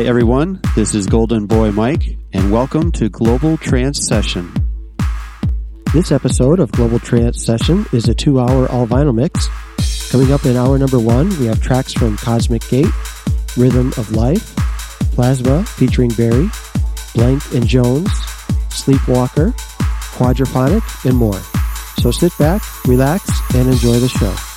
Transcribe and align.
Hi, 0.00 0.06
everyone. 0.06 0.62
This 0.74 0.94
is 0.94 1.06
Golden 1.06 1.44
Boy 1.44 1.72
Mike, 1.72 2.16
and 2.32 2.50
welcome 2.50 2.90
to 2.92 3.10
Global 3.10 3.58
Trance 3.58 4.06
Session. 4.06 4.50
This 5.92 6.10
episode 6.10 6.58
of 6.58 6.72
Global 6.72 6.98
Trance 6.98 7.44
Session 7.44 7.84
is 7.92 8.08
a 8.08 8.14
two 8.14 8.40
hour 8.40 8.66
all 8.70 8.86
vinyl 8.86 9.14
mix. 9.14 9.46
Coming 10.10 10.32
up 10.32 10.46
in 10.46 10.56
hour 10.56 10.78
number 10.78 10.98
one, 10.98 11.28
we 11.38 11.44
have 11.44 11.60
tracks 11.60 11.92
from 11.92 12.16
Cosmic 12.16 12.66
Gate, 12.70 12.88
Rhythm 13.58 13.88
of 13.98 14.10
Life, 14.12 14.56
Plasma 15.12 15.64
featuring 15.64 16.08
Barry, 16.12 16.48
Blank 17.14 17.42
and 17.52 17.68
Jones, 17.68 18.10
Sleepwalker, 18.70 19.52
Quadraphonic, 20.16 21.04
and 21.04 21.14
more. 21.14 21.38
So 21.98 22.10
sit 22.10 22.32
back, 22.38 22.62
relax, 22.86 23.28
and 23.54 23.68
enjoy 23.68 23.98
the 23.98 24.08
show. 24.08 24.49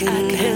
Can 0.00 0.08
help 0.08 0.32
you 0.32 0.49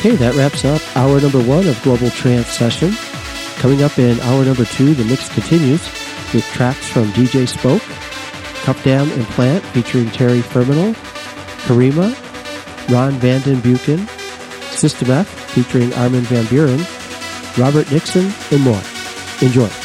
Okay, 0.00 0.16
that 0.16 0.34
wraps 0.34 0.64
up 0.64 0.80
hour 0.96 1.20
number 1.20 1.42
one 1.42 1.66
of 1.66 1.82
Global 1.82 2.08
Trance 2.08 2.48
Session. 2.48 2.90
Coming 3.60 3.82
up 3.82 3.98
in 3.98 4.18
hour 4.20 4.46
number 4.46 4.64
two, 4.64 4.94
the 4.94 5.04
mix 5.04 5.28
continues 5.28 5.84
with 6.32 6.42
tracks 6.54 6.88
from 6.88 7.04
DJ 7.12 7.46
Spoke, 7.46 7.82
Cup 8.64 8.82
Dam 8.82 9.10
and 9.10 9.24
Plant 9.24 9.62
featuring 9.62 10.08
Terry 10.08 10.40
Ferminal, 10.40 10.94
Karima, 11.66 12.16
Ron 12.90 13.12
van 13.20 13.42
den 13.42 13.60
Beuken, 13.60 14.08
System 14.72 15.10
F 15.10 15.28
featuring 15.50 15.92
Armin 15.92 16.22
van 16.22 16.46
Buuren, 16.46 16.80
Robert 17.58 17.92
Nickson, 17.92 18.32
and 18.52 18.62
more. 18.62 18.80
Enjoy. 19.42 19.79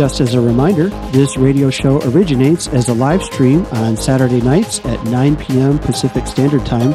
Just 0.00 0.20
as 0.22 0.32
a 0.32 0.40
reminder, 0.40 0.88
this 1.12 1.36
radio 1.36 1.68
show 1.68 2.00
originates 2.08 2.68
as 2.68 2.88
a 2.88 2.94
live 2.94 3.22
stream 3.22 3.66
on 3.66 3.98
Saturday 3.98 4.40
nights 4.40 4.82
at 4.86 5.04
9 5.04 5.36
p.m. 5.36 5.78
Pacific 5.78 6.26
Standard 6.26 6.64
Time 6.64 6.94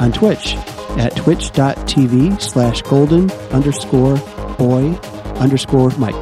on 0.00 0.10
Twitch 0.10 0.54
at 0.96 1.14
twitch.tv 1.14 2.40
slash 2.40 2.80
golden 2.80 3.30
underscore 3.52 4.16
boy 4.56 4.94
underscore 5.36 5.90
Mike. 5.98 6.14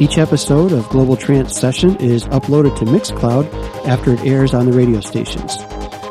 Each 0.00 0.16
episode 0.16 0.72
of 0.72 0.88
Global 0.88 1.14
Trance 1.14 1.60
Session 1.60 1.94
is 1.96 2.24
uploaded 2.28 2.78
to 2.78 2.86
Mixcloud 2.86 3.52
after 3.86 4.14
it 4.14 4.20
airs 4.20 4.54
on 4.54 4.64
the 4.64 4.72
radio 4.72 5.00
stations. 5.00 5.54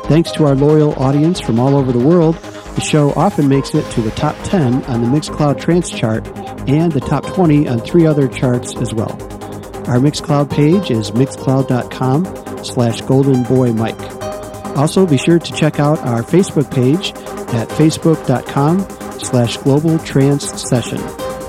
Thanks 0.04 0.30
to 0.30 0.44
our 0.44 0.54
loyal 0.54 0.94
audience 0.94 1.40
from 1.40 1.58
all 1.58 1.74
over 1.74 1.90
the 1.90 1.98
world, 1.98 2.36
the 2.36 2.80
show 2.80 3.10
often 3.14 3.48
makes 3.48 3.74
it 3.74 3.84
to 3.94 4.00
the 4.00 4.12
top 4.12 4.36
10 4.44 4.84
on 4.84 5.00
the 5.00 5.08
Mixcloud 5.08 5.60
Trance 5.60 5.90
chart 5.90 6.24
and 6.68 6.92
the 6.92 7.00
top 7.00 7.26
20 7.26 7.66
on 7.66 7.80
three 7.80 8.06
other 8.06 8.28
charts 8.28 8.76
as 8.76 8.94
well. 8.94 9.39
Our 9.88 9.98
Mixcloud 9.98 10.50
page 10.50 10.90
is 10.90 11.10
mixcloud.com 11.10 12.24
slash 12.64 13.02
goldenboymike. 13.02 14.76
Also, 14.76 15.06
be 15.06 15.18
sure 15.18 15.38
to 15.38 15.52
check 15.52 15.80
out 15.80 15.98
our 16.00 16.22
Facebook 16.22 16.70
page 16.72 17.10
at 17.54 17.68
facebook.com 17.68 18.80
slash 19.18 19.56
global 19.58 19.98
trance 20.00 20.62
session, 20.62 20.98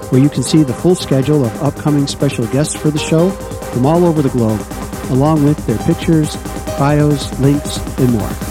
where 0.09 0.21
you 0.21 0.29
can 0.29 0.43
see 0.43 0.63
the 0.63 0.73
full 0.73 0.95
schedule 0.95 1.45
of 1.45 1.63
upcoming 1.63 2.07
special 2.07 2.47
guests 2.47 2.75
for 2.75 2.89
the 2.89 2.99
show 2.99 3.29
from 3.29 3.85
all 3.85 4.05
over 4.05 4.21
the 4.21 4.29
globe, 4.29 4.61
along 5.11 5.43
with 5.43 5.63
their 5.67 5.77
pictures, 5.79 6.35
bios, 6.77 7.39
links, 7.39 7.77
and 7.99 8.11
more. 8.11 8.50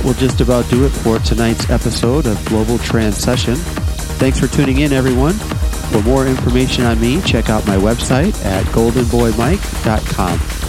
That 0.00 0.06
will 0.06 0.14
just 0.14 0.40
about 0.40 0.66
do 0.70 0.86
it 0.86 0.88
for 0.88 1.18
tonight's 1.18 1.68
episode 1.68 2.26
of 2.26 2.42
Global 2.46 2.78
Trance 2.78 3.18
Session. 3.18 3.54
Thanks 4.16 4.40
for 4.40 4.46
tuning 4.46 4.80
in, 4.80 4.94
everyone. 4.94 5.34
For 5.34 6.00
more 6.00 6.26
information 6.26 6.86
on 6.86 6.98
me, 6.98 7.20
check 7.20 7.50
out 7.50 7.66
my 7.66 7.76
website 7.76 8.42
at 8.42 8.64
goldenboymike.com. 8.68 10.59